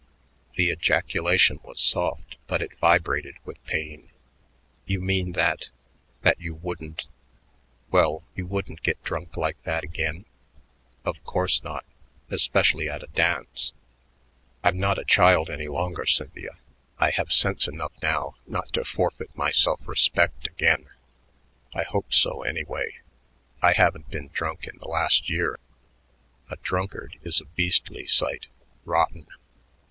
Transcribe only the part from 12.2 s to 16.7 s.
especially at a dance. I'm not a child any longer, Cynthia.